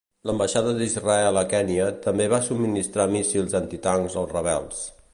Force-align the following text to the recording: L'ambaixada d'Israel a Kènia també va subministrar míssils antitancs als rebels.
L'ambaixada 0.27 0.71
d'Israel 0.79 1.37
a 1.41 1.43
Kènia 1.51 1.91
també 2.07 2.27
va 2.33 2.41
subministrar 2.49 3.09
míssils 3.15 3.57
antitancs 3.65 4.21
als 4.25 4.39
rebels. 4.39 4.87